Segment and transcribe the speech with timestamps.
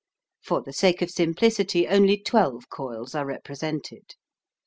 [0.43, 4.15] For the sake of simplicity only twelve coils are represented.